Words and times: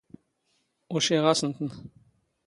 ⵓⵛⵉⵖ 0.95 1.23
ⴰⵙⵏ 1.31 1.51
ⵜⵏ. 1.57 1.69